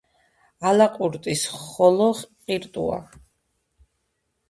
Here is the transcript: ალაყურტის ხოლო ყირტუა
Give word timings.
ალაყურტის 0.69 1.45
ხოლო 1.59 2.09
ყირტუა 2.25 3.01